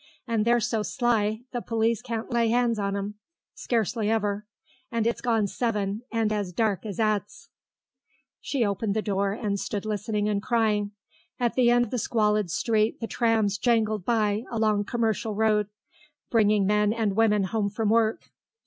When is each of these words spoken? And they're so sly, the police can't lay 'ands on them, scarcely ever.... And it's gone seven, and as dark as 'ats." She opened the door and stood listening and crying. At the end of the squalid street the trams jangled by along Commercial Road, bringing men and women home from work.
And 0.27 0.45
they're 0.45 0.59
so 0.59 0.81
sly, 0.81 1.41
the 1.51 1.61
police 1.61 2.01
can't 2.01 2.31
lay 2.31 2.51
'ands 2.51 2.79
on 2.79 2.95
them, 2.95 3.19
scarcely 3.53 4.09
ever.... 4.09 4.47
And 4.91 5.05
it's 5.05 5.21
gone 5.21 5.45
seven, 5.45 6.01
and 6.11 6.33
as 6.33 6.51
dark 6.51 6.87
as 6.87 6.99
'ats." 6.99 7.49
She 8.39 8.65
opened 8.65 8.95
the 8.95 9.03
door 9.03 9.33
and 9.33 9.59
stood 9.59 9.85
listening 9.85 10.27
and 10.27 10.41
crying. 10.41 10.93
At 11.39 11.53
the 11.53 11.69
end 11.69 11.85
of 11.85 11.91
the 11.91 11.99
squalid 11.99 12.49
street 12.49 12.99
the 12.99 13.05
trams 13.05 13.59
jangled 13.59 14.03
by 14.03 14.43
along 14.49 14.85
Commercial 14.85 15.35
Road, 15.35 15.69
bringing 16.31 16.65
men 16.65 16.93
and 16.93 17.15
women 17.15 17.43
home 17.43 17.69
from 17.69 17.89
work. 17.89 18.31